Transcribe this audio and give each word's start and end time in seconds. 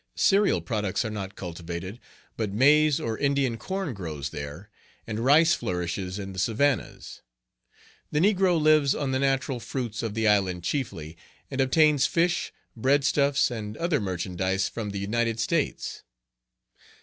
Cereal 0.15 0.61
products 0.61 1.05
are 1.05 1.11
not 1.11 1.35
cultivated; 1.35 1.99
but 2.35 2.51
maize 2.51 2.99
or 2.99 3.19
Indian 3.19 3.55
corn 3.55 3.93
grows 3.93 4.31
there; 4.31 4.71
and 5.05 5.19
rice 5.19 5.53
flourishes 5.53 6.17
in 6.17 6.33
the 6.33 6.39
savannas. 6.39 7.21
The 8.11 8.19
negro 8.19 8.59
lives 8.59 8.95
on 8.95 9.11
the 9.11 9.19
natural 9.19 9.59
fruits 9.59 10.01
of 10.01 10.15
the 10.15 10.27
island 10.27 10.63
chiefly, 10.63 11.17
and 11.51 11.61
obtains 11.61 12.07
fish, 12.07 12.51
breadstuffs, 12.75 13.51
and 13.51 13.77
other 13.77 14.01
merchandise 14.01 14.67
from 14.67 14.89
the 14.89 14.97
United 14.97 15.39
States. 15.39 16.01